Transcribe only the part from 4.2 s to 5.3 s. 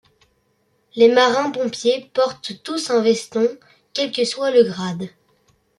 soit le grade.